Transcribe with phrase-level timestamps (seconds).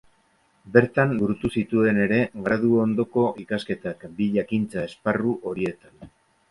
[0.77, 6.15] Bertan burutu zituen ere gradu-ondoko ikasketak bi jakintza esparru horietan.